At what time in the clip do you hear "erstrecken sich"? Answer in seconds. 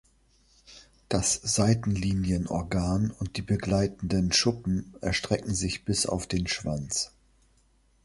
4.99-5.85